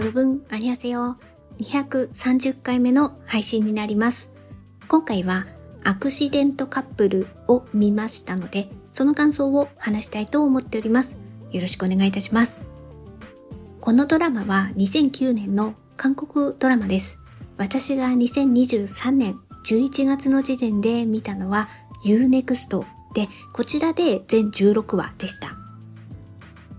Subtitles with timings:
[0.00, 1.16] 여러분 안녕하세요.
[1.60, 4.30] 230回目の配信になります。
[4.88, 5.46] 今回は
[5.84, 11.16] アクシデントカップルを見ましたので、その感想を話したいと思っております。
[11.52, 12.62] よろしくお願いいたします。
[13.80, 17.18] このドラマは2009年の韓国ドラマです。
[17.56, 21.68] 私が2023年11月の時点で見たのは
[22.04, 22.84] Unext
[23.14, 25.56] で、こちらで全16話でした。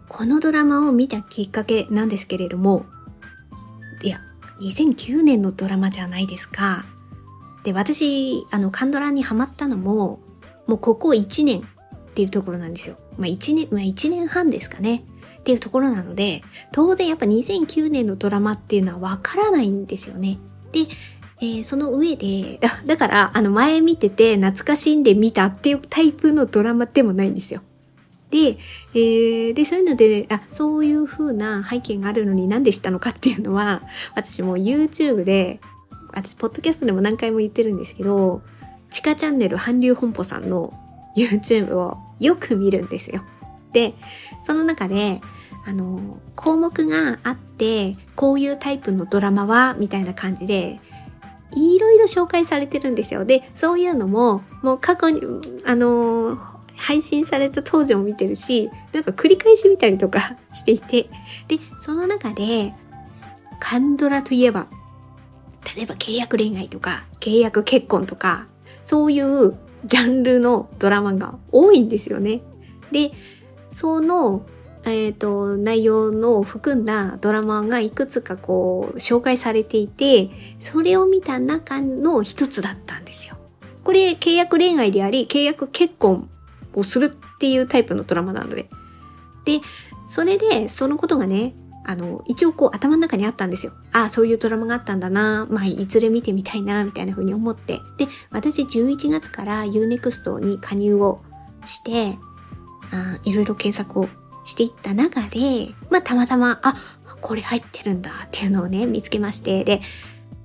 [0.07, 2.85] このドラマを見たきっかけなんですけれども、
[4.02, 4.20] いや、
[4.60, 6.84] 2009年のドラマじゃないですか。
[7.64, 10.20] で、私、あの、カンドラにハマったのも、
[10.66, 11.62] もうここ1年っ
[12.14, 12.96] ていうところなんですよ。
[13.18, 15.04] まあ1年、まあ1年半ですかね。
[15.38, 16.42] っていうところなので、
[16.72, 20.38] 当然やっぱ2009年のドラマっていうのはわからないんですよね。
[20.70, 20.80] で、
[21.40, 27.62] えー、その上で、だだから、あの前見てて懐かしんで見たっていうタイプのドラマでもないんですよ。
[28.32, 28.56] で、
[28.94, 33.82] えー、で、そういうので、あ、そういう風な背景があるのに何でしたのかっていうのは、
[34.16, 35.60] 私も YouTube で、
[36.08, 38.42] 私、ポッドキャストでも何回も言ってるんですけど、
[38.90, 40.72] 地下チャンネル韓流本舗さんの
[41.14, 43.22] YouTube をよく見るんですよ。
[43.74, 43.92] で、
[44.44, 45.20] その中で、
[45.66, 50.80] あの、項目があって、こういうタイプのドラマは、みたいな感じで、
[51.54, 53.26] いろいろ紹介されてるんですよ。
[53.26, 55.20] で、そういうのも、もう過去に、
[55.66, 56.38] あの、
[56.82, 61.08] 配信された当時も見てるし、なんか繰り返し見たりとか していて、
[61.46, 62.74] で、その中で、
[63.60, 64.66] カンドラといえば、
[65.76, 68.48] 例えば契約恋愛とか、契約結婚とか、
[68.84, 72.42] そういうジャンルのドラマが多いんですよね。
[72.90, 73.12] で、
[73.68, 74.44] その、
[74.84, 83.36] えっ、ー、と、内容の含んだドラマがいくつかこう、紹介されていて、それを見た中の一つだったんですよ。
[83.84, 86.28] これ、契約恋愛であり、契約結婚
[86.74, 88.68] をするっていうタイプのドラマなので。
[89.44, 89.60] で、
[90.08, 93.72] それで、そのことがね、あの、一応こう頭の中にあったんですよ。
[93.92, 95.46] ああ、そういうドラマがあったんだな。
[95.50, 97.80] まあ、いずれ見てみたいな、みたいな風に思って。
[97.96, 101.20] で、私11月から Unext に加入を
[101.64, 102.18] して、
[103.24, 104.08] いろいろ検索を
[104.44, 106.74] していった中で、まあ、たまたま、あ、
[107.20, 109.64] これ入ってるんだっていうのをね、見つけまして。
[109.64, 109.80] で、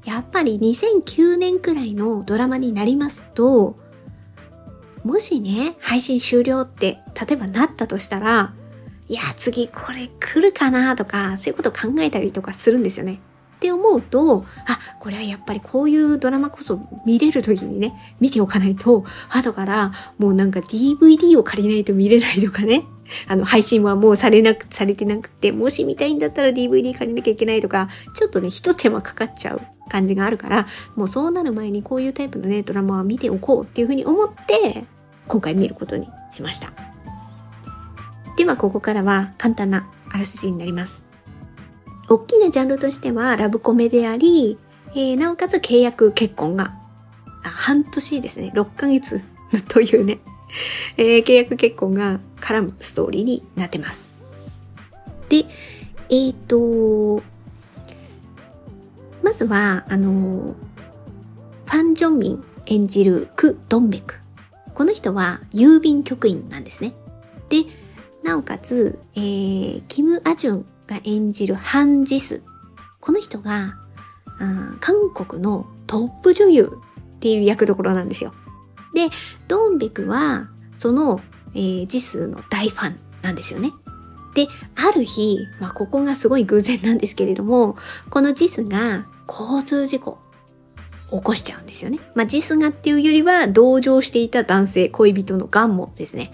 [0.05, 3.75] やっぱり2009年くらいのドラマになりますと、
[5.03, 8.53] もしね、配信終了って、例えばなったとしたら、
[9.07, 13.19] いや、次これ来るかなとか、そういうこと考えたりとかするんですよね。
[13.57, 22.83] って思うと、あ、これはやっぱりこういうドラマこそ見れる時にね、見ておかないと、後からもうなんか DVD を借りないと見れないとかね。
[23.27, 34.85] あの、配信はもうされなく、されてなくて、もし見たいんだったら DVD 借りなきゃいけないとか、ちょっとね、一手間かかっちゃう感じがあるから、もうそうなる前にこういうタイプのね、ドラマは見ておこうっていうふうに思って、
[35.27, 36.71] 今回見ることにしました。
[38.37, 41.03] ではここからは簡単なあらすじになります。
[42.09, 44.57] 大きなジャンルとしてはラブコメであり、
[44.91, 46.73] えー、なおかつ契約結婚が、
[47.43, 49.21] あ半年ですね、6ヶ月
[49.67, 50.19] というね、
[50.95, 54.15] えー、契約結婚が絡むストーリーになってます。
[55.29, 57.23] で、えっ、ー、と、
[59.27, 60.55] まずは、あの、
[61.65, 64.15] ファン・ジョンミン演じるク・ドンベク。
[64.73, 66.93] この人は郵便局員なんですね。
[67.49, 67.65] で、
[68.23, 72.41] なおかつ、えー、キム・アジュンが演じるハン・ジス。
[73.01, 73.75] この人が、
[74.79, 76.79] 韓国のトップ女優
[77.17, 78.33] っていう役どころなんですよ。
[78.93, 79.09] で、
[79.49, 81.19] ドンベクは、その、
[81.53, 83.73] えー、ジスの大ファンなんですよね。
[84.35, 87.75] で、ある日、まあ、ここがすごい偶然なんですけれども、
[88.09, 90.17] このジスが交通事故
[91.11, 91.99] 起こしちゃうんですよね。
[92.15, 96.31] まあ、ジスがっていうよりは同情していた男性、恋人のガンモですね。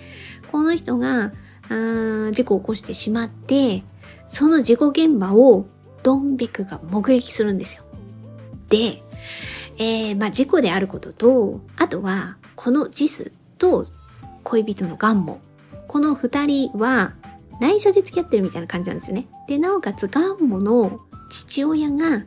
[0.52, 1.34] この人が、
[1.70, 3.84] あ事故を起こしてしまって、
[4.28, 5.66] その事故現場を
[6.02, 7.84] ドンベクが目撃するんですよ。
[8.70, 9.02] で、
[9.78, 13.86] えー、まあ、事故であることと、あとは、このジスと
[14.44, 15.40] 恋人のガンモ。
[15.88, 17.14] この二人は
[17.60, 19.28] 内緒で付き合ってるみたいな感じなんですよね。
[19.48, 21.00] で、なおかつガンモの
[21.30, 22.26] 父親が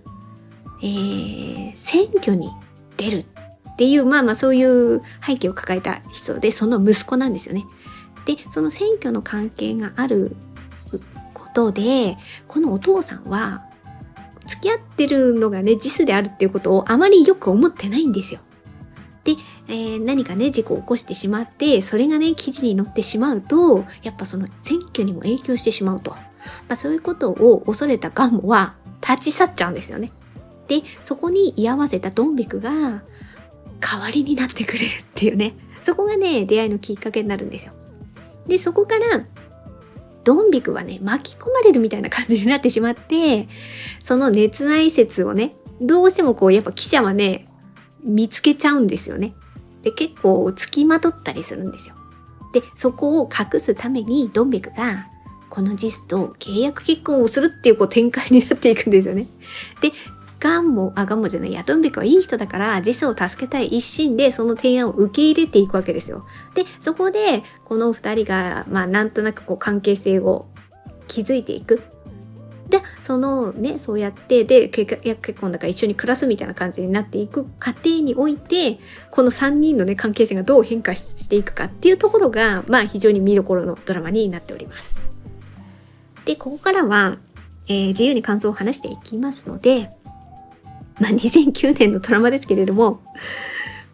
[0.82, 2.50] えー、選挙に
[2.96, 7.64] 出るっていう、まあまあそういう背景を抱えた人で、その息子なんですよね。
[8.24, 10.34] で、その選挙の関係がある
[11.34, 12.16] ことで、
[12.48, 13.66] このお父さんは、
[14.46, 18.40] 付き合ってるのがね、ジスであるっていうことをあまりよく思ってないんですよ。
[19.24, 19.34] で、
[19.68, 26.12] えー、何かね、事故を起こしてしまって、それがね、記事に載ってしまうと、やっぱその選挙にも影響してしまうと。
[26.12, 26.20] ま
[26.74, 28.74] あそういうことを恐れたガンモは
[29.06, 30.12] 立ち去っちゃうんですよね。
[30.68, 33.02] で、そこに居合わせたドンビクが
[33.80, 35.54] 代わりになってくれるっていうね。
[35.80, 37.72] そこがね、出会いのきっかけになるんですよ。
[38.46, 39.26] で、そこから、
[40.24, 43.46] ドンビクはね、巻き込まれるみたいな感じになってしまって、
[44.02, 47.48] その熱愛説をね、どうしてもこう、やっぱ記者はね、
[48.02, 49.34] 見つけちゃうんですよね。
[49.82, 51.94] で、結構付きまとったりするんですよ。
[52.52, 55.06] で、そこを隠すためにドンベクが、
[55.48, 59.28] このジスと契約結婚をするっていうこう展開になっていくんですよね。
[59.80, 59.92] で、
[60.38, 66.26] ガンモ、あ、ガンモじゃない、ヤトンベクはいい人だから、ジスを助けたい一心でその提案を受け入れていくわけですよ。
[66.54, 70.46] で、そこで、この二人が、まあ、なんとなくこう関係性を
[71.08, 71.82] 築いていく。
[72.68, 78.78] で、そのね、そうやって、で、結婚だから一緒に暮らすみたいな感じになっていく過程において、
[79.10, 85.06] この3人のね、関係性がどう変化していくかっていうところが、まあ非常に見どころのドラマになっております。
[86.24, 87.18] で、ここからは、
[87.68, 89.90] えー、自由に感想を話していきますので、
[91.00, 93.02] まあ2009年のドラマですけれども、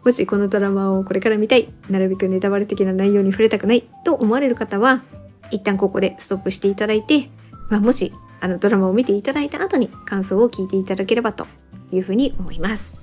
[0.03, 5.03] もしこのドラマをこれから見たい、なるべくネタバレ的な内容に触れたくないと思われる方は、
[5.49, 7.29] 一旦ここでストップしていただいて、
[7.69, 11.47] まあ、もしあのドラマを見ていただいた後に感想を聞いていただければと
[11.91, 12.97] いうふうに思います。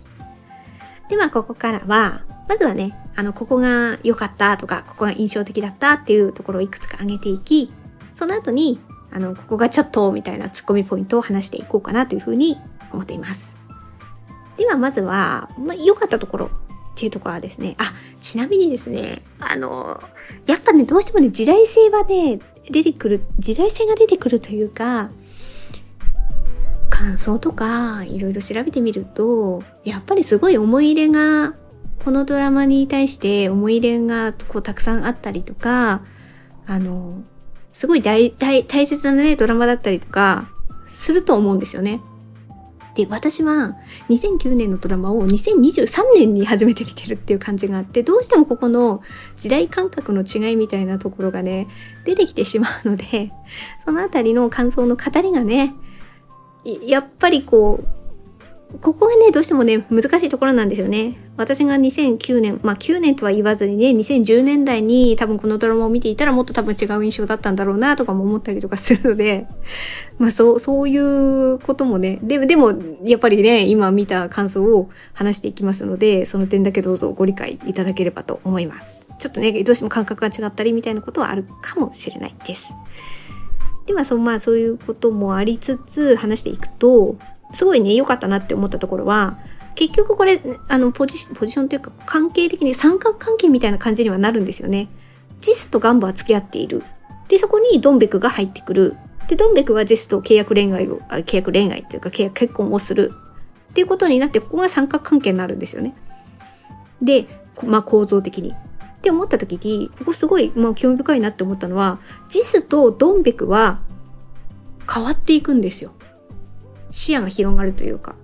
[1.09, 7.73] ではここからは、まずはね、あの、ここが良かったとか、ここが印象的だったっていうところをいくつか挙げていき、
[8.13, 8.79] その後に、
[9.13, 12.59] あの、ここがちょっとみたいなツッコミポイントを話していこうかなというふうに
[12.93, 13.60] 思っています。
[14.61, 16.51] ではまずは、まあ、良かったところっ
[16.95, 20.03] ていうところはですね、あ、ちなみにですね、あの、
[20.47, 22.41] やっぱね、どうしてもね、時代性はね、
[22.71, 25.11] 出てくる、時代性が出てくるというか、
[26.91, 31.55] 感想とかいろいろ調べてみると、やっぱりすごい思い入れが、
[32.05, 36.03] このドラマに対して思い入れがこうたくさんあったりとか、
[36.67, 37.23] あの、
[37.73, 40.49] すごい大大大切なね、ドラマだったりとか、
[40.93, 42.03] すると思うんですよね。
[42.95, 43.77] で、私は
[44.09, 49.03] 2009年のドラマを2023年に初めて見てるっていう感じがあって、どうしてもここの
[49.37, 51.69] 時代感覚の違いみたいなところがね、
[52.05, 53.33] 出てきてしまうので、
[53.85, 55.75] そのあたりの感想の語りがね、
[56.83, 58.00] やっぱりこう、
[58.81, 61.19] ここがね、どうしてもね、難しいところなんですよね。
[61.37, 69.47] 私が2009年、まあ9年とは言わずにね、2010年代に多分このドラマを見ていたらもっと多分違う印象だったんだろうなとかも思ったりとかするので、
[70.19, 72.75] まあそう、そういうこともね、でも、でも、
[73.05, 79.13] やっぱりね、今見た感想を話していきますので、その点だけどうぞご理解いただければと思います。
[79.19, 82.73] ちょっとね、どうしても感覚が違ったりみたいなことはあるかもしれないです。
[83.87, 87.17] ではそ、まあそういうこともありつつ話していくと、
[87.53, 89.39] すごいね、良かったなって思ったところは、
[89.75, 94.89] 結局これ、あの、ポジション、ポジションというか、関係的に三角関係みたいな感じにはなるんですよね。
[95.41, 96.83] ジスとガンボは付き合っている。
[97.29, 98.97] で、そこにドンベクが入ってくる。
[99.29, 103.13] で、ドンベクはジスと契約恋愛を、あ契約恋愛っていうか、契約結婚をする。
[103.71, 105.95] っていうことになって、ここが三角関係になるんですよね。
[107.01, 107.27] で、
[107.65, 108.51] まあ構造的に。
[108.51, 113.81] って思った時に、ここすごい、まあ興味深いなって思ったのは、ジスとドンベクは
[114.93, 115.93] 変わっていくんですよ。
[116.91, 118.17] 視野が広がるというか。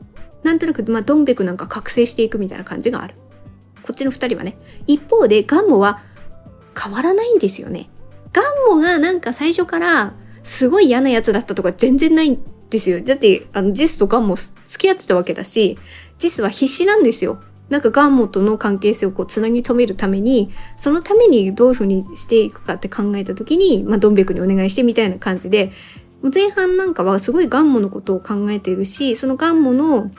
[0.43, 3.15] なんとなく、まあ、ドンベクなんか覚醒していくみたいな感じがある。
[3.83, 4.57] こっちの二人はね。
[4.87, 6.03] 一方で、ガンモは
[6.81, 7.89] 変わらないんですよね。
[8.33, 12.39] ガンモがなんか最初からすごい嫌なやつだったとか全然ないん
[12.71, 13.01] ですよ。
[13.01, 15.79] だって、あの、ジスとガンモ付き合ってたわけだし、
[16.19, 17.41] ジスは必死なんですよ。
[17.69, 25.73] なんかガンモとの関係性をこうつなぎ止めるために、そのためにどういうふうにしていくかって考えたときに、まあ、ドンベクにお願いしてみたいな感じで、
[26.23, 30.11] 前半なんかはすごいガンモのことを考えているし、そのガンモの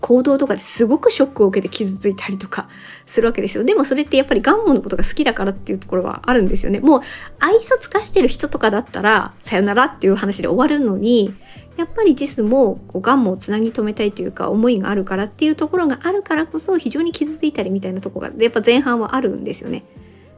[0.00, 2.68] 行動とかですごくショックを受けて傷ついたりとか
[3.06, 3.64] するわけですよ。
[3.64, 6.80] でもそれってやっぱりガンモのことが好きだからっていうところはあるんですよね。
[6.80, 7.00] もう
[7.40, 11.34] 愛想つかしてる人とかだったらさよならっていう話で終わるのに、
[11.76, 19.84] やっぱりジスもこうガンモをつなぎ止めたいというか思いがあるからっていうところがあるからこそ非常に傷ついたりみたいなとこがやっぱ前半はあるんですよね。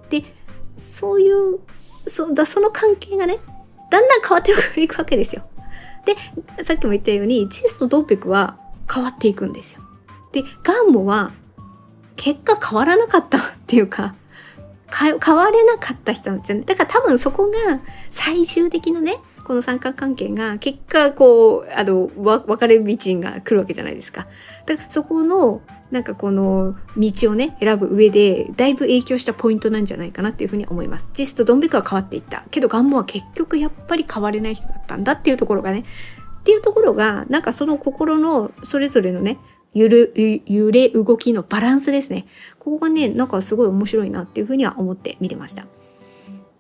[0.09, 0.25] で、
[0.77, 1.59] そういう、
[2.07, 3.39] そだその関係がね、
[3.91, 4.53] だんだん変わって
[4.83, 5.43] いくわけですよ。
[6.57, 8.59] で、さっきも言ったように、ジェスとドンペクは
[8.93, 9.83] 変わっていくんですよ。
[10.33, 11.33] で、ガンモは
[12.17, 14.15] 結果変わらなかったっていうか、
[14.91, 16.65] 変われなかった人なんですよね。
[16.65, 17.81] だから多分そこが
[18.11, 24.27] 最終的なね、この三角関係が結果こう、あの、別れ道が来るわけじゃないですか。
[24.67, 31.11] だからそこのなんかこの道をね、選ぶ上で、だいぶ影響したポイントなんじゃないかなっていうふうに思います。
[31.15, 32.45] ジスとドンベクは変わっていった。
[32.51, 35.85] けどガンモは結局やっぱり変われない人だったんだっていうところがね、
[36.41, 39.39] っていうところが、なんかその心のそれぞれのね、
[39.75, 42.27] 揺れ、揺れ動きのバランスですね。
[42.59, 45.67] ここがね、なんかすごい面白いなっていうふうには思って見てました。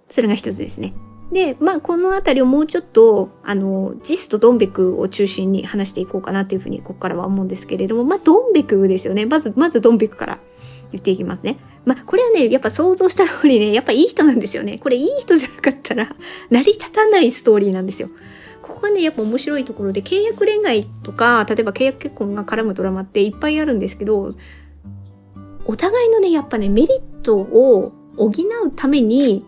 [0.08, 0.94] それが一つですね。
[1.32, 9.26] で、まあ、このあたりをもうちょっと、あの、ジスとドンベクを中心に話していこうかなっていうふうに、ここからは思うんですけれども、まあ、ドンベクですよね。
[9.26, 10.38] まず、まずドンベクから
[10.90, 11.58] 言っていきますね。
[11.85, 14.78] まあ、これはね、やっぱ想像した通りね、やっぱいい人なんですよね。
[14.78, 16.08] これいい人じゃなかったら、
[16.50, 18.08] 成り立たないストーリーなんですよ。
[18.62, 24.35] ここがね、やっぱ面白いところで、契約恋愛とか、例えば契約結婚が絡むドラマっていっぱいあるんですけど、
[25.66, 28.32] お互いのね、やっぱね、メリットを補う
[28.75, 29.44] ために、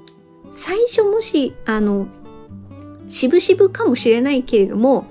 [0.53, 2.09] 最初もし、あの、
[3.09, 5.07] 渋々かもしれないけれども、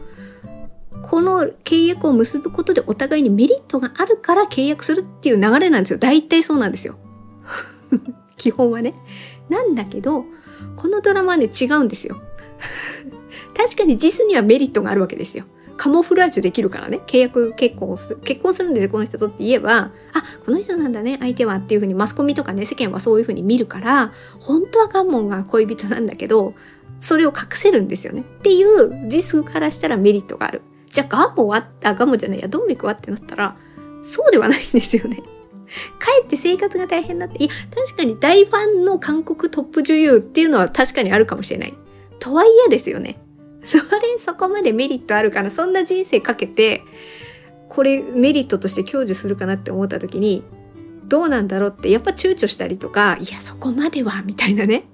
[1.02, 6.00] この契約を結ぶことでお互いにメリットがあるから契約するっていう流れなんですよ。
[6.00, 6.98] 大体そうなんですよ。
[8.38, 8.94] 基本はね。
[9.50, 10.26] なんだけど、
[10.76, 12.22] このドラマはね、違うんですよ。
[13.56, 15.46] 確かに実にはメリットがあるわけですよ。
[15.80, 19.92] カモフラージュできるからね、契約結婚す、結婚するんですよ、この人とって言えば、あ、
[20.46, 26.54] この人なんだね、相手はっていうふうにマスコミとかね、世間はそういうふうに見るから、本当はガンモンが恋人なんだけど、
[27.00, 28.26] それを隠せるんですよね。
[28.40, 30.64] っていう実からしたらメリットがある。
[30.92, 33.56] じゃあガンモは、あ、ガンモじゃないや、ドンベクはってなったら、
[34.04, 35.16] そうではないんですよね。
[35.98, 37.42] かえって生活が大変だって。
[37.42, 41.74] いや、確かに大ファンの韓国トップ女優っていうのは確かにあるかもしれない。
[42.20, 43.22] とはいえですよね。
[43.64, 43.84] それ、
[44.20, 46.84] そこまでメリットあるから、そんな人生かけて、
[47.68, 50.44] これメリットとして享受するかなって思った時に、
[51.08, 54.86] どうなんだろうってやっぱ躊躇したりとか、いや、そこまでは、みたいなね、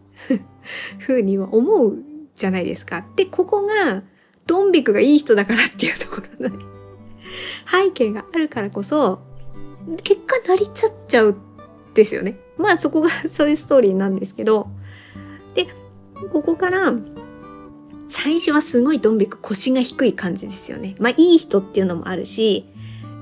[1.00, 1.98] ふうには思う
[2.36, 3.05] じゃないですか。
[3.15, 4.03] で、ここが、
[4.48, 6.57] ドンビクがいい人だからっていうところの、
[7.65, 9.19] 背景があるからこそ、
[10.03, 11.36] 結果成り立っちゃう
[11.93, 12.38] ですよね。
[12.57, 14.67] まあそこがそういうストーリーなんですけど、
[15.53, 15.67] で、
[16.31, 16.93] ここから、
[18.08, 20.96] 最初はすごいドンビク腰が低い感じですよね。
[21.00, 22.66] まあいい人っていうのもあるし、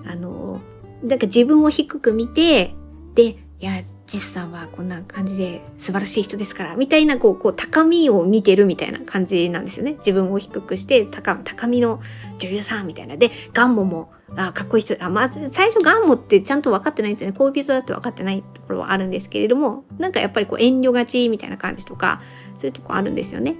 [0.06, 0.62] あの、
[1.04, 2.74] だか自分を低く見て、
[3.16, 9.94] で、いや、ジスさんはこんな感じで素晴らしい人ですから、みたいな、こう、こう、高みを見てるみたいな感じなんですよね。
[10.00, 12.02] 自分を低くして、高、高みの
[12.38, 13.16] 女優さんみたいな。
[13.16, 17.38] で、ガンモも、あ、かっこいい人、あ、まあ、最初ガンモってちゃんと分かってないんですよね。
[17.38, 22.22] 恋人だって分かってないところはあるんですけれども、なんかやっぱりこう、遠慮がちみたいな感じとか、
[22.56, 23.56] そういうとこあるんですよね。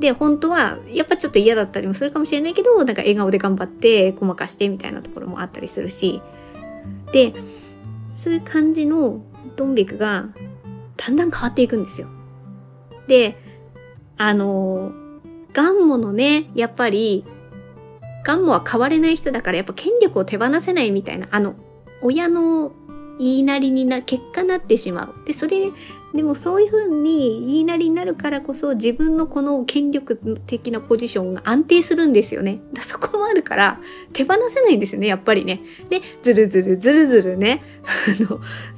[0.00, 6.22] で、本当は、やっぱちょっと嫌だったりもするかもしれないけど、なんか笑顔で頑張って、ごまかしてみたいなところもあったりするし、
[7.12, 7.34] で、
[8.16, 9.22] そういう感じの
[9.56, 10.28] ドンベクが、
[10.96, 12.08] だんだん変わっていくんですよ。
[13.08, 13.36] で、
[14.16, 14.92] あの、
[15.52, 17.24] ガンモのね、やっぱり、
[18.24, 21.54] ガンモは変われない人だから、やっぱ権力を手放せないみたいな、あの、
[22.02, 22.72] 親の
[23.18, 25.26] 言いなりにな、結果なってしまう。
[25.26, 25.70] で、それ
[26.14, 32.60] でもそういうふうに言いなりになるからこそ自分のこの権力的なポジションが安定するんですよね。
[32.72, 33.80] だそこもあるから
[34.14, 35.60] 手放せないんですよね、やっぱりね。
[35.90, 37.62] で、ずるずるずるずるね、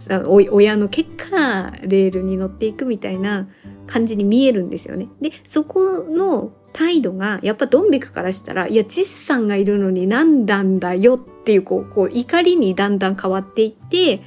[0.08, 3.48] あの、親の結果、レールに乗っていくみたいな
[3.86, 5.08] 感じに見えるんですよね。
[5.20, 14.20] で、そこの態度が、やっぱドンビクからしたら、いや、ジスさんがいるのに何なんだよっていう、こう、こう、怒りにだんだん変わっていって、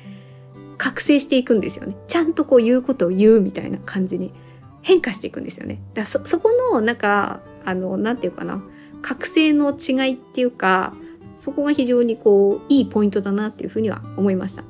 [0.78, 1.96] 覚醒していくんですよね。
[2.08, 4.34] ちゃんとこう言うことを言うみたいな感じに
[4.82, 5.82] 変化していくんですよね。
[5.94, 8.62] だそ、そこの、なんか、あの、なんていうかな、
[9.02, 10.94] 覚醒の違いっていうか、
[11.38, 14.64] そこが非常にこう、いいポイントだなっていうふうには思いました。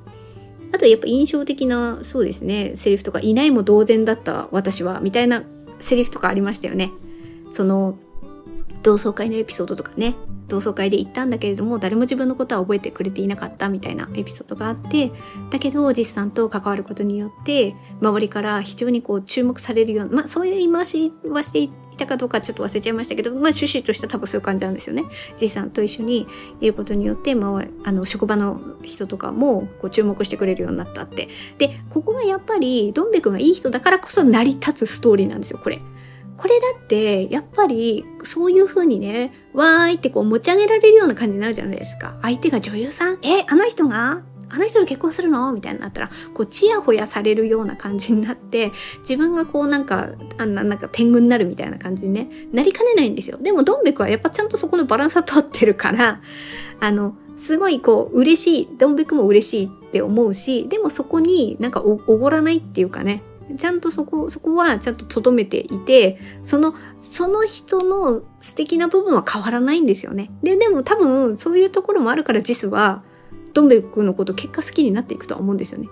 [0.71, 5.43] あとやっぱ印象的な、そうですね、セリフとか、いないも同然だった私は、みたいな
[5.79, 6.91] セリフとかありましたよね。
[7.51, 7.97] その、
[8.83, 10.15] 同窓会のエピソードとかね、
[10.47, 15.11] 同窓会で行ったんだけれども誰も自分のことは覚えてくれていなかったみたいなエピソードがあって
[15.49, 25.03] だけど実さんと関わることによって周りから非常にこう注目されるようなまあそういう言い回しはしていたかどうかちょっと忘れちゃいましたけど、まあ趣旨としては多分そういう感じなんですよね。
[25.39, 26.27] 実さんと一緒に
[26.59, 31.27] いることによって、周り、あの、職場の人とかもこう注目してくれるようになったって。
[31.59, 35.81] で、ここがやっぱり、どんべくんがいい人だからこそ成り立つストーリーなんですよ、これ。
[36.35, 42.17] これだって、やっぱり、そういう風にね、わーいってこう持ち上げられるような感じになるじゃないですか。
[42.21, 44.23] 相手が女優さんえ、あの人が？
[44.49, 45.51] あの人と結婚するの？
[45.51, 53.37] みたいになったら、こう、ちやほやされるような感じになって、自分がこうなんか、あんな、なんか天狗になるみたいな感じにね、なりかねないんですよ。
[53.41, 56.21] でも、ドンベクはやっぱちゃんとそこのバランスは取ってるから、
[56.79, 63.23] あの、すごいこう、嬉しい、ドンベクも嬉しいって思うし、でもそこになんかおごらないっていうかね、
[63.57, 70.31] ちゃんとそこ、そこはちゃんと留めていて、その、その人の素敵な部分は変わらないんですよね。
[70.43, 73.03] で、でも多分そういうところもあるからジスは、
[73.53, 75.87] ドンベクのこと結果好きになっていくとは思うんですよね。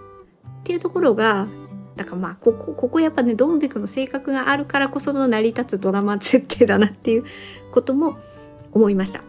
[0.62, 1.48] っていうところが、
[1.96, 7.26] だからまあ、ここ、ここやっぱね、ドンベクの性格があるからこその成り立つドラマ設定だなっていう
[7.72, 8.18] ことも
[8.72, 9.22] 思いました。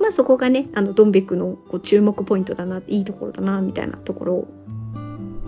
[0.00, 4.48] まあそこがね、あの、ドンベクのこう注目ポイントだな、いいところだな、みたいなところ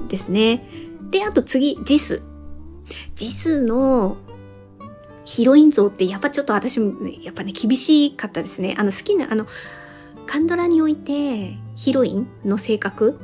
[0.09, 0.69] ですね。
[1.15, 2.23] で、あと次、ジス。
[3.15, 4.17] ジスの
[5.25, 6.93] ヒロイン像ってやっぱちょっと私も、
[7.23, 8.75] やっぱね、厳しかったですね。
[8.77, 9.47] あの好きな、あの、
[10.27, 13.21] カンドラにおいてヒロインの性格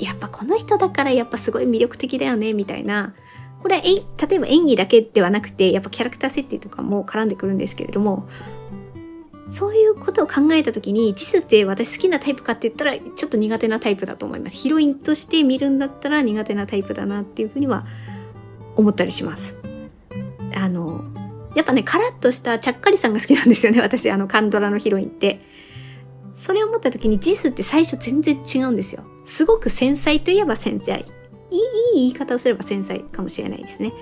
[0.00, 3.14] やっぱこの人だからやっぱすごい魅力的だよね、みたいな。
[3.62, 8.28] これは、例えば演技だけではなくて、やっぱキャラクター設定とかも絡んでくるんですけれども、
[9.48, 14.56] そういうことを考えた時に、ジスって私好きなタイプかって言ったら、ちょっと苦手なタイプだと思います。
[14.56, 17.86] ヒロインとして見るんだったら苦手なタイプだなっていうふうには
[18.76, 19.56] 思ったりします。
[20.54, 21.02] あの、
[21.54, 23.80] やっぱね、カラッとしたちゃっかりさんが好きなんですよね。
[23.80, 25.40] 私、あの、カンドラのヒロインって。
[26.30, 29.02] それを思った時にジスって最初全然違うんですよ。
[29.24, 30.98] すごく繊細といえば繊細。
[30.98, 31.60] いい
[31.94, 33.92] 言い方をすれば繊細かもしれないですね。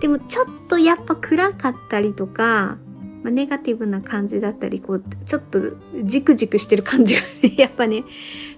[0.00, 2.78] でもちょっとやっぱ暗かったりとか、
[3.26, 5.58] まあ、ネガティブな感じだったり、こう、ちょっと
[6.04, 8.04] じくじくしてる感じがね、 やっぱね、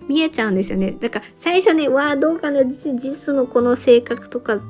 [0.09, 0.95] 見えちゃうんですよね。
[1.01, 2.77] だから最初ね、わあ、どうかな、ジ
[3.15, 4.61] スのこの性格とか、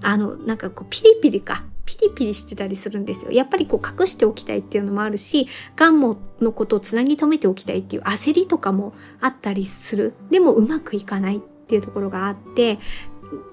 [0.00, 1.64] あの、なんかこう、ピリピリか。
[1.84, 3.32] ピリピリしてたりするんですよ。
[3.32, 10.12] やっぱりこう隠しておきたいっていうのもあるし、ガンモのことをつなぎ止めておきたいっていう焦りとかもあったりする。
[10.30, 12.78] でもうまくいかないっていうところがあって、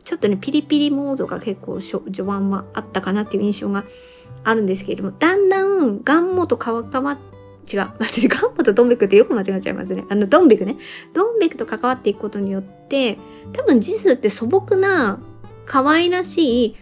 [0.04, 3.86] ちょっとね、ピリピリモードが結構序盤はあったかなっていう印象が
[4.46, 7.20] あるんですけれども、だんだんガンモと川川違う。
[8.00, 10.06] 私、ガンモとドンベクってよく間違えちゃいますね。
[10.10, 10.78] あの、ドンベクね。
[11.14, 13.18] ドンベクと関わっていくことによって、
[13.54, 15.20] 多分ジスって素朴な、
[15.66, 16.76] 可愛らしい、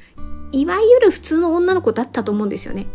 [0.52, 2.88] いわゆる普通の女の子だったと思うんですよね。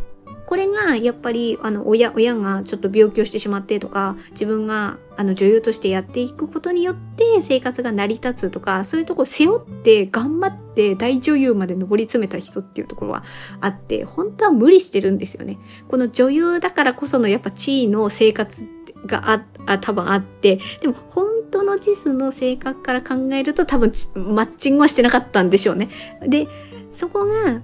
[0.48, 13.24] これがやっぱりあの親親がちょっと病気をしてしまってとか自分があの女優としてやっていくことによって生活が成り立つとかそういうところ背負って頑張って大女優まで上り詰めた人っていうところは
[13.60, 15.58] あって本当は無理してるんですよね。
[15.86, 18.66] この女優だからこそのやっぱ地位の生活
[19.04, 25.90] がああ多分あってでも本当のジスの性格から考えると多分マッチングはしてなかったんでしょうね。
[26.22, 26.48] で
[26.90, 27.60] そこが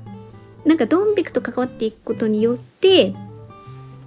[0.64, 3.14] なんかドンビクと関わっていくことによって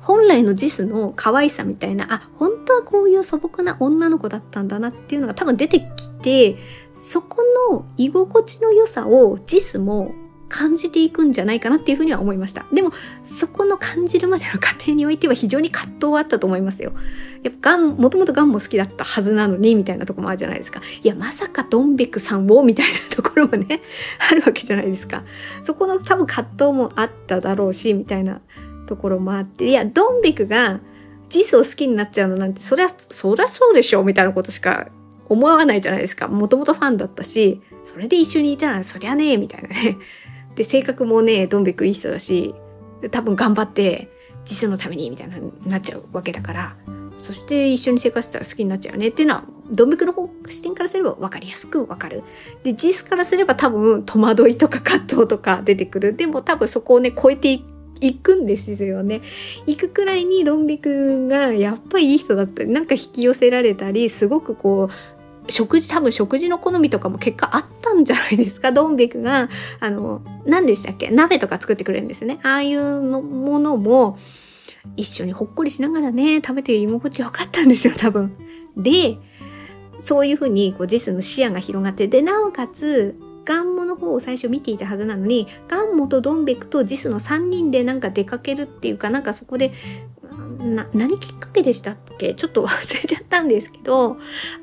[0.02, 6.56] 本来のジスの可愛さみたいなあ本当はこういう素朴な女の子だったんだなっていうのが多分出てきて
[6.96, 10.14] そこの居心地の良さをジスも
[10.50, 12.66] 感じていくんじゃないかなっていうふうには思いました。
[12.72, 12.92] でも、
[13.24, 16.94] そこの感じるまでの過程においては非常に葛藤はあったと思いますよ。
[17.44, 20.82] やっぱガン、もともとガンも好きだったはずなのに、みたいなとこもあるじゃないですか。
[21.04, 23.82] いや、まさかドンベクさんを、みたいなところもね、
[24.32, 25.24] あるわけじゃないですか。
[25.62, 28.42] そこの多分葛藤もあっただろうし、みたいな
[28.88, 30.80] ところもあって、いや、ドンベクが
[31.30, 34.88] ジスを好きになっちゃうのなんて、そりゃ、そりゃそうでしょ、みたいなことしか
[35.30, 36.28] 思わないじゃないですか。
[36.28, 39.98] もともとファンだったし、それで一緒にいたらそりゃねえ、みたいなね。
[40.58, 42.54] で、性格もね、どんべくいい人だし、
[43.12, 44.10] 多分頑張って、
[44.44, 46.76] 実のために、みたいななっちゃうわけだから、
[47.20, 52.24] そして一緒に生活したら好きになっちゃうよねっていうのは、ドンベクの方視点からすれば分かりやすく分かる。
[52.64, 56.16] で、ジスからすれば多分戸惑いとか葛藤とか出てくる。
[56.16, 57.62] でも多分そこをね、超えて
[58.02, 59.22] いくんですよね。
[59.68, 65.17] 行くくらいにドンベクがやっぱりいい人だったり、なんか引き寄せられたり、すごくこう、
[65.48, 68.72] 食事、多分食事の好みとかも結果あったんじゃないですか？
[68.74, 71.10] ドンベクが、あの、何でしたっけ？
[71.10, 72.40] 鍋とか作ってくれるんですね。
[72.44, 74.18] ああいうのものも、
[74.96, 78.34] 一緒にほっこりしながらね、食べて居心地よかったんですよ、多分。
[78.78, 79.18] で、
[80.00, 89.72] そういうふうに、こう、ジスの視野が広がって、で、なおかつ、ガンモの方を最初見ていたはずなのに、ガンモとドンベクとジスの3人でなんか出かけるっていうか、なんかそこで
[90.58, 92.34] な、何きっかけでしたっけ？
[92.34, 94.18] ちょっと 忘れちゃったんですけど、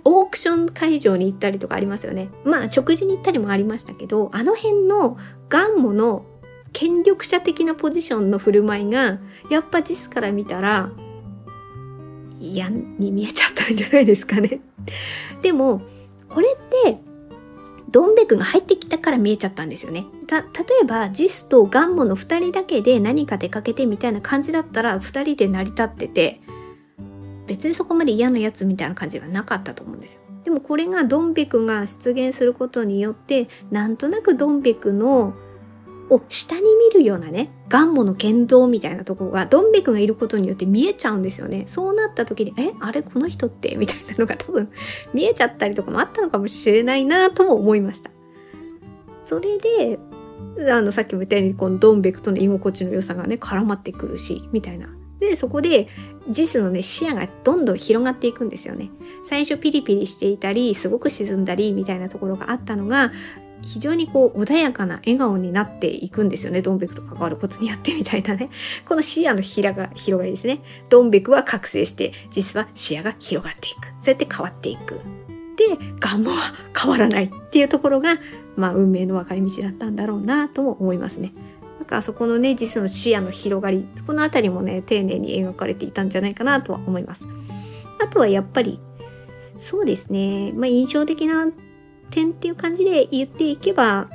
[0.04, 2.30] オークション会場に行ったりとかありますよね。
[2.44, 5.16] まあ、食事に行ったりもありましたけど、あの辺の
[5.48, 6.24] ガンモの
[6.72, 9.18] 権力者的なポジションの振る舞いが、
[9.50, 10.90] やっぱジスから見たら、
[12.40, 14.60] 嫌に見えちゃったんじゃないですかね。
[15.40, 15.82] でも、
[16.28, 16.98] これって、
[17.94, 20.04] ドンベクが入ってきたから見えちゃったんですよね。
[20.26, 20.46] た、例
[20.82, 26.40] えば、ジスとガンモの二人だけで何か出かけてみたいな感じだったら、二人で成り立ってて、
[27.46, 30.22] 別にそこまで嫌なやつみたいな感じはなかったと思うんですよ。
[30.42, 35.34] でもこれがドンベクが出現することによって、なんとなくドンベクの
[36.10, 41.64] を下に見るようなね、ガンモの剣道みたいなところが、ドンベクがいることによって見えちゃうんですよね。
[41.66, 43.76] そうなった時に、え、あれこの人って？
[43.76, 44.70] みたいなのが多分
[45.12, 48.10] 見えちゃったりとかもあったのかもしれないなとも思いました。
[49.24, 49.98] それで、
[50.70, 54.88] あの、さっきも言ったように、このドンベクとの居心地の良さがね、絡まってくるし、みたいな。
[55.20, 55.88] で、そこで、
[56.28, 58.90] ジスのね、視野がどんどん広がっていくんですよね。
[59.22, 63.12] 最初ピリピリしていたり、すごく沈んだり、みたいなところがあったのが、
[63.64, 66.62] 非常にこう穏やかな笑顔になっていくんですよね。
[66.62, 68.50] ドンベクと関わることによってみたいなね。
[68.86, 70.60] この視野の広が広がりですね。
[70.88, 73.88] ドンベクは覚醒して、実は視野が広がっていく。
[73.98, 75.00] そうやって変わっていく。
[75.56, 76.36] で、ガンモは
[76.78, 78.18] 変わらないっていうところが、
[78.56, 81.32] まあ運命の分かれ道だったんだろうなとも思いますね。
[81.78, 87.26] なんかそこのね、実の視野の広がり、このあたりもね、丁寧に描かれていたんじゃないかなとは思います。
[88.02, 88.80] あとはやっぱり、
[89.56, 90.52] そうですね。
[90.54, 91.46] まあ、印象的な
[92.10, 94.08] 点っていう感じで言っていけば、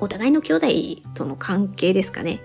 [0.00, 0.66] お互いの兄弟
[1.14, 2.40] との関係ですかね。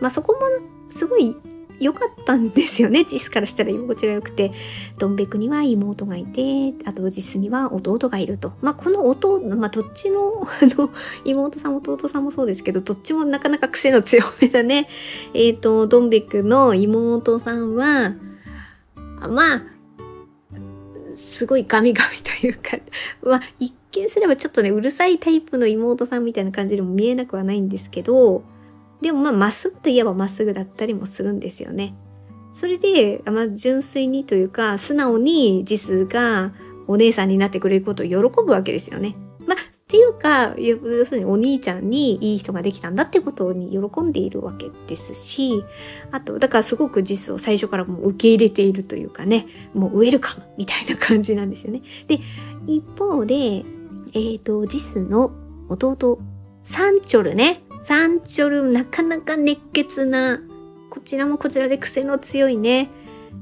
[0.00, 0.40] まあ、そこも
[0.88, 1.36] すごい
[1.80, 3.02] 良かったんですよね。
[3.04, 4.52] ジスからしたら居心地が良くて。
[4.98, 8.52] ドンベクには妹がいて、あとジスには弟がいると。
[8.60, 10.90] まあ、この弟、まあ、どっちの、 あの、
[11.24, 14.88] 妹さん、弟さんもそうですけど、どっちもなかなか癖の強めだね。
[15.34, 18.14] えっ、ー、と、ドンベクの妹さんは、
[19.28, 19.62] まあ、
[21.14, 22.78] すごいガミガミというか、
[23.22, 23.40] まあ、
[24.00, 28.42] 見すればちょっとね、うるさいタイプの妹さんみたいな感じでも見えなくはないんですけど、
[29.00, 31.94] でもまあ、まっすぐといえばまっすぐだったりもするんですよね。
[32.54, 36.52] それで、まあ、純粋にというか、素直にジスが
[36.86, 39.16] お姉さんになってくれることを喜ぶわけですよね。
[39.46, 45.64] まあ、っていうか、要するにお兄ちゃんにいい人ができたんだってことに喜んでいるわけですし、
[46.10, 51.82] あと、だからすごくジスを最初からもう受け入れているというかね、もうウェルカムみたいな感じなんですよね。
[52.06, 52.20] で、
[52.66, 53.64] 一方で、
[54.14, 55.32] えっ、ー、と、ジスの
[55.68, 56.18] 弟、
[56.62, 57.62] サンチョルね。
[57.82, 60.40] サンチョル、なかなか熱血な、
[60.90, 62.90] こちらもこちらで癖の強いね。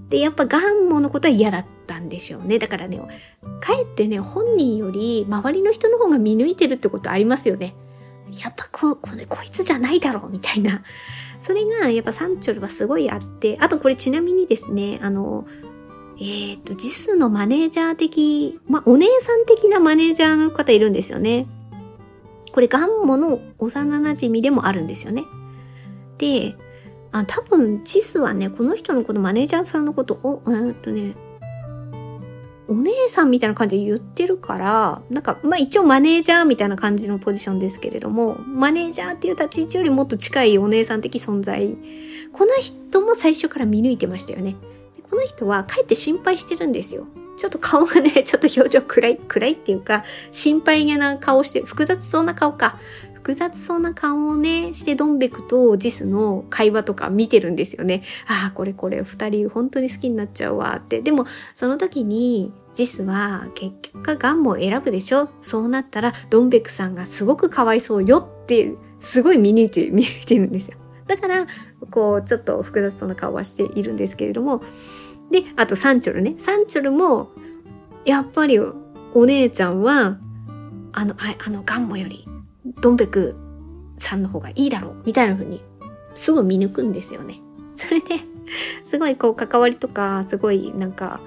[0.09, 2.59] で、やっぱガンモのことは嫌だったんでしょうね。
[2.59, 2.99] だからね、
[3.61, 7.75] かえってね、本人より周りの人の方が見抜いてるってことありますよね。
[8.31, 10.83] やっぱこ、これ、こいつじゃないだろう、みたいな。
[11.41, 15.47] それが、やっぱサンチョルはすごいあって、あとこれちなみにですね、あの、
[16.21, 21.47] えっ、ー、と、ジスのマネージャー的、まあ、お姉さん的なマネージャーの方いるんですよね。
[22.53, 25.25] これガンモの幼馴染でもあるんですよね。
[26.19, 26.55] で、
[27.13, 31.15] あ多分、チスはね、この人のこと、マネージャーさんのことを、えっとね、
[32.69, 41.77] お姉さんみたいな感じで言ってるから、なんか、まあ一応マネージャーみたいな感じのポジションですけれども、マネージャーっていう立ち位置よりもっと近いお姉さん的存在。
[42.33, 44.57] この人も最初から見抜いてましたよね。
[45.21, 47.07] の人はかえって心配してるんですよ。
[47.37, 52.79] ちょっと顔がね、 ちょっと表情暗い、暗いっていうか、心配げな顔して、複雑そうな顔か。
[53.15, 58.03] 複雑そうな顔をね、してドンベクとジスの会話とか見てるんですよね。
[58.27, 61.03] ああ、これこれ二人本当に好きになっちゃうわって。
[61.03, 65.29] でも、その時にジスは結局ガンモを選ぶでしょ？
[65.43, 70.79] そうなったらドンベクさんがすごくかわいそうよってすごい見抜いて、 見抜いてるんですよ。
[71.07, 71.47] だから、
[71.91, 74.63] こう、ちょっと複雑そうな顔はしているんですけれども、
[75.31, 76.35] で、あとサンチョルね。
[76.39, 77.31] サンチョルも、
[78.05, 80.19] やっぱりお姉ちゃんは、
[80.93, 82.27] あの、ああのガンモより、
[82.81, 83.37] ドンベク
[83.99, 85.63] さんの方がいいだろう、みたいな風に、
[86.15, 87.41] すぐ見抜くんですよね。
[87.75, 88.21] それで、
[88.85, 91.21] すごいこう関わりとか、すごいなんか、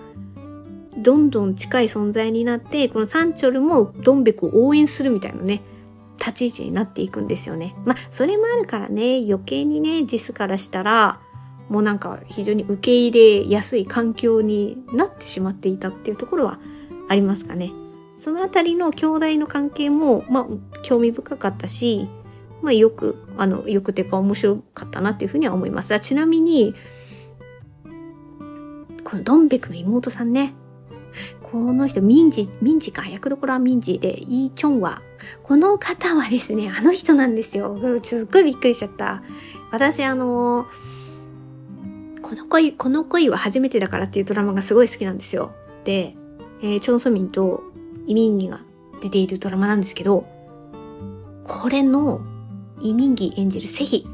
[0.97, 5.61] どんどん近い存在になって、このサンチョルもドンベクを応援するみたいなね、
[6.19, 7.75] 立ち位置になっていくんですよね。
[7.85, 11.19] まあ、それもあるからね、余計にね、ジスからしたら、
[11.69, 16.59] もうなんか非常に受け入れやすい環境になってしまっていたっていうところは
[17.09, 17.71] ありますかね。
[18.17, 20.47] そのあたりの兄弟の関係も、まあ、
[20.83, 22.07] 興味深かったし、
[22.61, 25.99] まあ、よく、あの、よくてか面白かったなっていうふうには思います。
[25.99, 26.73] ちなみに、
[29.03, 30.53] このドンベクの妹さんね。
[31.41, 35.01] この人、民事、民事か、役どころは民事で、イーチョンは。
[35.41, 37.77] この方はですね、あの人なんですよ。
[38.01, 39.21] すっごいびっくりしちゃった。
[39.71, 40.92] 私、あのー
[42.33, 45.51] この恋、この恋は初めてだからっていうドラマがすごい好きなんですよ。
[45.83, 46.15] で、
[46.63, 47.61] えー、チョン・ソミンと
[48.07, 48.61] イ・ミンギが
[49.01, 50.25] 出ているドラマなんですけど、
[51.43, 52.21] これの
[52.81, 54.07] イ・ミンギ演じるセヒ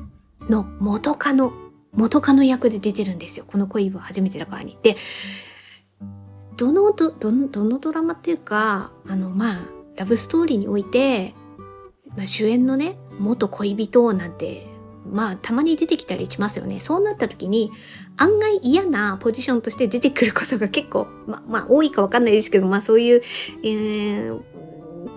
[0.49, 1.53] の元カノ、
[1.93, 3.45] 元カノ役で出てるんですよ。
[3.47, 4.77] この恋は初めてだからに。
[4.83, 4.97] で、
[6.57, 9.59] どのど、ど、どのドラマっていうか、あの、まあ、
[9.95, 11.33] ラブストーリーにおいて、
[12.17, 14.67] まあ、主演のね、元恋人なんて
[15.11, 16.79] まあ、たまに出てきたりしますよね。
[16.79, 17.71] そうなった時に、
[18.17, 23.21] 案外嫌なポジションとして出てくることが結構、ま、まあ、多いかわかんないですけど、まあ、そういう、
[23.63, 24.39] えー、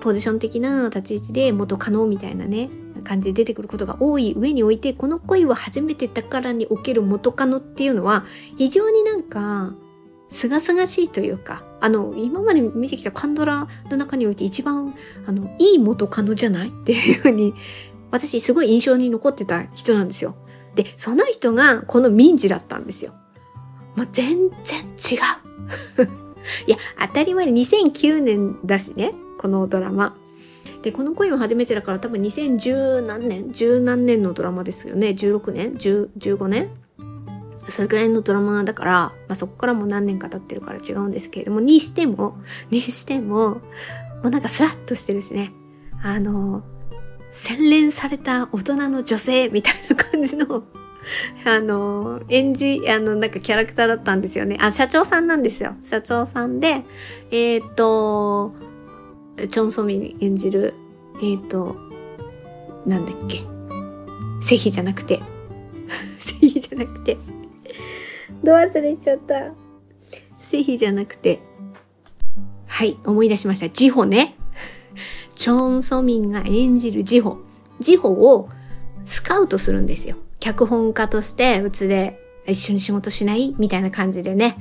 [0.01, 2.71] ポジション的な立ち位置で元可能みたいなね、
[3.05, 8.25] 感じで出てくることが多い上において、この恋は初めてだからにおける元カノっていうのは、
[8.57, 9.75] 非常になんか、
[10.29, 14.95] すがすがしいというか、あの、今まで見てきたカンドラの中において一番、
[15.27, 16.69] あの、いい元カノじゃない？
[16.69, 17.53] っていうふうに
[18.13, 20.37] 私すごい印象に残ってた人なんですよ。
[20.77, 23.13] で、その人がこの民事だったんですよ。
[23.97, 26.09] もう全然違う。
[26.67, 30.17] いや、当たり前で2009年だしね、このドラマ。
[30.83, 35.09] で、この恋も初めてだから多分2010何年 ?10 何年のドラマですよね。
[35.09, 36.71] 16年 ?10、15年
[37.69, 42.37] それくらいのドラマだから、まあ、そこからも何年か経ってるから違うんですけれども、にしても、
[42.71, 43.61] にしても、も
[44.25, 45.53] うなんかスラッとしてるしね。
[46.03, 46.63] あの、
[47.33, 50.63] 洗練された大人の女性みたいな感じの
[51.45, 54.57] あの、演じ、あの、なんかキャラクターだったんですよね。
[54.61, 55.75] あ、社長さんなんですよ。
[55.83, 56.85] 社長さんで、
[57.31, 58.53] えっ、ー、と、
[59.49, 60.75] チョンソミ演じる、
[61.23, 61.77] えっ、と、
[62.87, 63.41] なんだっけ。
[64.41, 65.21] セヒじゃなくて。
[66.21, 67.19] セヒじゃなくて。
[68.45, 69.53] ど忘れしちゃった。
[70.39, 71.41] セヒじゃなくて。
[72.67, 73.69] はい、思い出しました。
[73.69, 74.37] ジホね。
[75.35, 77.39] チョンソミンが演じるジホ。
[77.81, 78.49] ジホを
[79.05, 80.17] スカウトするんですよ。
[80.41, 83.55] 脚本家としてうちで一緒に仕事しない？
[83.59, 84.59] みたいな感じでね。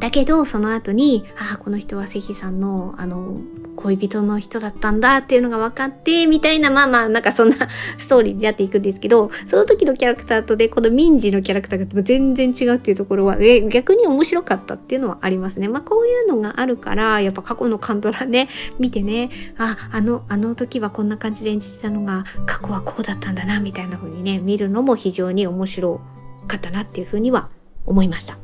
[0.00, 3.38] だけど、その後に、ああ、この人は関さんの、あの、
[3.76, 7.56] 恋人の人だったんだっていうのが分かって、みたいな、まあまあ、なんかそんな
[7.98, 15.68] ストーリーでやっていくんですけど、その時のキャラクターとで、この民事のキャラクターが全然違うっていうところは、え逆に面白かったっていうのはありますね。
[15.68, 26.00] まあこういうのがあるから、やっぱ過去のカンドラね、見てね、あ、あの、あの時はこんな感じで演じてたのが、過去はこうだったんだな、みたいな風にね、見るのも非常に面白
[26.46, 27.48] かったなっていう風には
[27.86, 28.43] 思いました。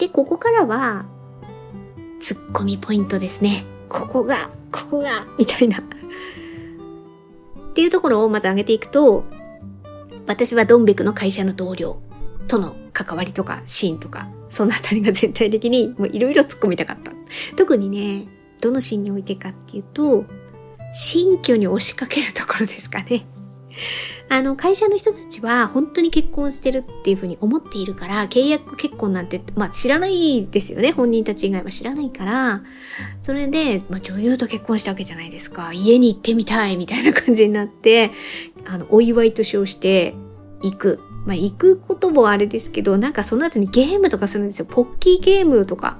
[0.00, 1.04] で、ここからは、
[2.20, 3.64] ツッコミポイントですね。
[3.90, 5.78] ここが、ここが、みたいな。
[5.78, 5.82] っ
[7.74, 9.24] ていうところをまず上げていくと、
[10.26, 12.00] 私はドンベクの会社の同僚
[12.48, 17.12] との関わりとかシーンとか、そのあたりが全体的にいろいろ突っ込みたかった。
[17.56, 18.26] 特にね、
[18.62, 20.24] どのシーンにおいてかっていうと、
[20.94, 23.26] 新居に押しかけるところですかね。
[24.28, 30.92] あの、会社の人たちは本当に結婚してるっていうふうに思っているから、契約結婚なんて、まあ知らないですよね。
[30.92, 32.62] 本人たち以外は知らないから、
[33.22, 35.72] それで、まあ女優と結婚したわけじゃないですか。
[35.72, 38.10] 家に行ってみたいみたいな感じになって、
[38.66, 40.14] あの、お祝いと称して
[40.62, 41.00] 行く。
[41.26, 44.66] まあ行くこともあれですけど、なんかその後にゲームとかするんですよ。
[44.66, 45.98] ポッキーゲームとか。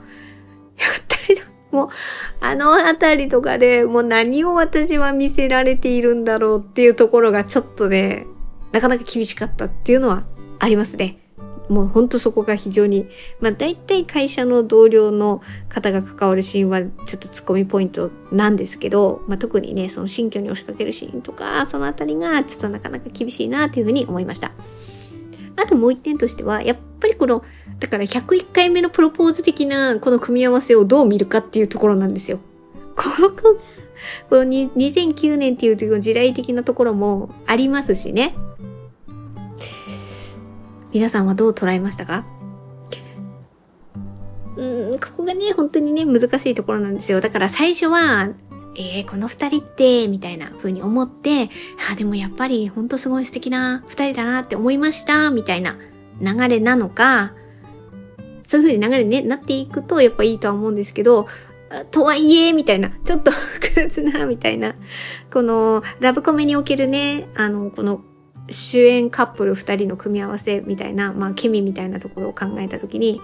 [0.78, 1.49] やったりとか。
[1.70, 1.88] もう、
[2.40, 8.26] あのあたりとかでもう何を私は見せられているんだろうっていうところがちょっとね、
[8.72, 10.24] なかなか厳しかったっていうのは
[10.58, 11.16] ありますね。
[11.68, 13.06] もうほんとそこが非常に、
[13.40, 24.50] まあ大体会社の同僚の方が関わるシーンはちょっとツッコミポイントなんですけど、まあ特にね、その新居に押しかけるシーンとか、そのあたりがちょっとなかなか厳しいなというふうに思いました。
[25.62, 27.44] あともう一点としては、やっぱりこの、
[27.78, 32.38] だから101回目のプロポーズ的なこの組み合わせをどう見るかっていうところなんですよ。
[32.96, 33.42] ここが、
[34.28, 38.34] この2009年っていう時代的なところもありますしね。
[40.92, 42.24] 皆さんはどう捉えましたか？
[44.56, 47.20] うん、ここがね、本当にね、難しいところなんですよ。
[47.20, 48.30] だから最初は、
[48.76, 51.48] えー、この二人って、みたいな風に思って、
[51.90, 55.76] あ、でもやっぱりほんとすごい素敵な二人だなって思いました、みたいな
[56.20, 57.32] 流れなのか、
[58.44, 61.26] そういう風に流れに、ね、なっていくとやっぱいいとは思うんですけど、
[61.90, 64.74] とはいえ、みたいな、ちょっと 複雑な、みたいな、
[65.32, 68.02] この、ラブコメにおけるね、あの、この、
[68.48, 73.20] 主演カップル二人の組み合わせみたいな、まあ、ケミみたいなところを考えたときに、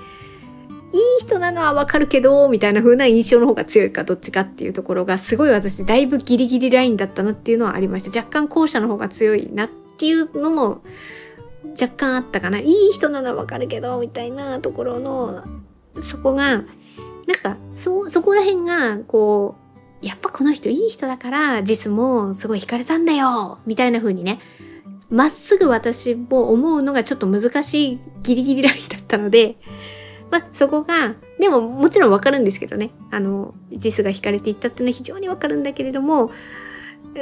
[0.97, 8.19] いい人なのはわかるけど、みたいな風な印象の方が強いかどっちかっていうところがすごい私だいぶギリギリラインだったなっていうのはありました。
[8.19, 10.83] 若干後者の方が強いなっていうのも
[11.81, 12.59] 若干あったかな。
[12.59, 15.45] いい人なのはわかるけど、みたいなところの、
[16.01, 16.65] そこが、なん
[17.43, 19.57] か、そ、そこら辺が、こ
[20.03, 24.39] う、やっぱこの人いい人だから、ジスもすごい惹かれたんだよみたいな風にね、
[25.09, 29.57] まっすぐ私も思うのがちょっと難しいギリギリラインだったので、
[30.31, 32.91] まあ、そこが、でももちろんわかるんですけどね。
[33.11, 36.31] あの、ジスが引かれていったっていうのは非常にわかるんだけれども、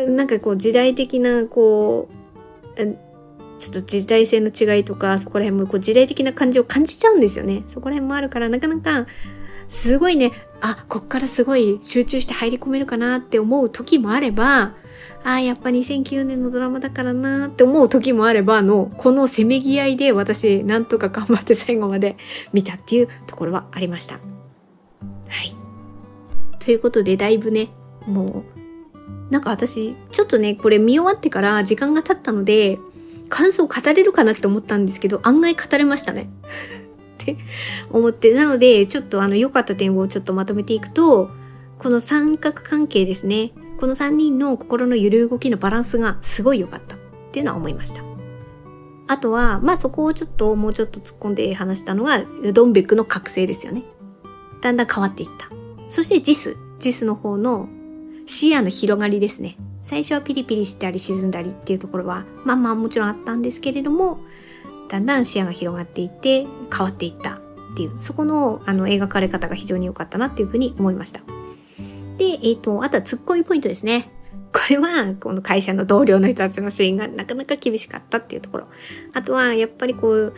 [0.08, 2.08] なんかこう時代的な、こ
[2.76, 2.96] う、
[3.58, 7.62] ちょっと時代性の違いとか、そこら辺もこう時代的な感じを感じちゃうんですよね。
[7.68, 9.06] そこら辺もあるから、なかなか、
[9.68, 14.74] すごいね、あ、こっからすごい集中して入り込めるかなって思う時もあれば、
[15.24, 22.16] ああ、やっぱ2009年のドラマだからなって思う時もあればの、このせめぎ合いで私、なんとか頑張って最後まで
[22.52, 24.16] 見たっていうところはありました。
[24.16, 24.20] は
[25.42, 25.56] い。
[26.60, 27.70] ということで、だいぶね、
[28.06, 28.44] も
[29.30, 32.78] う、なんか私、ちょっとね、これ見終わってから時間が経ったので、
[33.30, 36.30] 感想語れるかなって思ったんですけど、案外語れましたね。
[37.90, 41.30] 思って、なので、ちょっとあの、良かった点をちょっとまとめていくと、
[41.78, 43.52] この三角関係ですね。
[43.78, 46.98] この3人の心の揺る動きのバランスがすごい良かったっ
[47.32, 48.02] ていうのは思いました。
[49.06, 53.82] あとは、まあそこをちょっともうちょっと突っ込んで話したのは、ドンベックの覚醒ですよね。
[54.60, 55.50] だんだん変わっていった。
[55.88, 57.68] そしてジス、ジスの方の
[58.26, 59.56] 視野の広がりですね。
[59.82, 64.20] 最初はピリピリしたり沈んだりっていうところは、まあまあもちろんあったんですけれども、
[64.88, 71.20] だんだん視野が広がっていって変わっていったっていう、そこのあの描かれ方が非常に良かったなっていうふうに思いました。
[72.16, 74.10] で、えっ、ー、と、あとはツッコミポイントですね。
[74.52, 78.68] これは、この会社の同僚の人たちのシーンがなかなか厳しかったっていうところ。
[79.12, 80.34] あとは、やっぱりこう、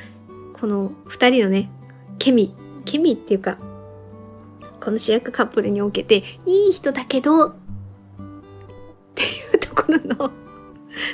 [0.59, 1.71] この二人のね、
[2.19, 2.55] ケミ、
[2.87, 3.59] ケミっていうか、
[4.81, 7.55] この主役カップルにおけて、いい人だけど、っ
[9.15, 10.31] ていうところの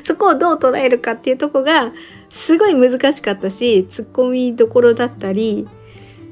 [0.02, 1.92] そこをどう捉えるかっていうとこが、
[2.32, 5.68] すごい難しかったし、突っ込みどころだったり、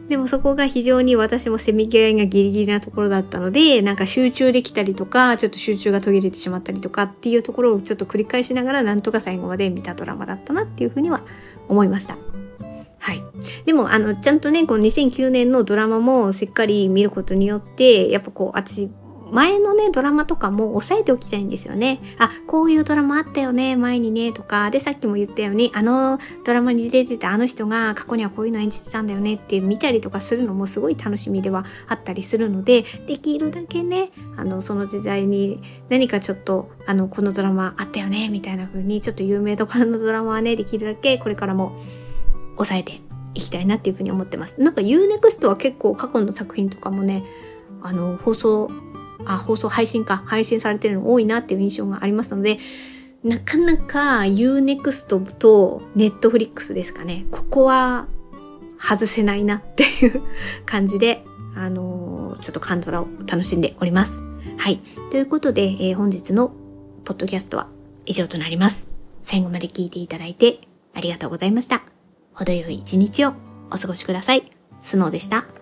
[0.09, 11.23] でもそこが非常に私もせめぎ合いがギリギリなところだったので、なんか集中できたりとか、ちょっと集中が途切れてしまったりとかっていうところをちょっと繰り返しながら、なんとか最後まで見たドラマだったなっていうふうには
[11.69, 12.17] 思いました。
[12.99, 13.23] はい。
[13.67, 18.89] でも、あの、ちゃんとね、この2009年のドラマもしっかり見ることによって、やっぱこう、私、
[19.33, 22.01] 前のね、ドラマとかも押さえておきたいんですよね。
[22.19, 24.71] あ、こういうドラマあったよね、前にね、とか。
[24.71, 41.73] で、さっきも言ったように、あのドラマに出てたあの人が過去にはこういうの演じてたんだよねって見たりとかするのもすごい楽しみではあったりするので、できるだけね、あの、その時代に何かちょっと、あの、このドラマあったよね、みたいな風に、ちょっと有名どころのドラマはね、できるだけこれからも
[42.57, 43.01] 抑えて
[43.35, 44.61] いきたいなっていうふうに思ってます。
[44.61, 47.25] なんか UNEXT は結構過去の作品とかもね、
[47.83, 48.71] あの、放送
[49.27, 52.59] あ、放送配信か、配信されてるの多いなっていう印象がありますので、
[53.23, 57.27] なかなか Unext と Netflix ですかね。
[57.31, 58.09] ここは
[58.79, 60.23] 外せないなっていう
[60.65, 61.23] 感じで、
[61.55, 64.25] あのー、ちょっとカンドラを楽しんでおります。
[64.57, 64.79] はい。
[65.11, 66.53] ということで、えー、本日の
[67.05, 67.69] ポッドキャストは
[68.07, 68.89] 以上となります。
[69.23, 70.61] 最後まで聞いていただいて
[70.95, 71.83] ありがとうございました。
[72.33, 73.35] 程よい一日を
[73.71, 74.51] お過ごしください。
[74.81, 75.60] スノーでした。